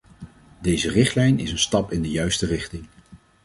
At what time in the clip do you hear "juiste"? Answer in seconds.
2.09-2.45